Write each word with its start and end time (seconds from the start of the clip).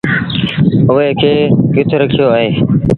اُئي 0.91 1.09
کي 1.21 1.33
ڪِٿ 1.73 1.89
رکيو 2.01 2.25
اهي؟ 2.35 2.47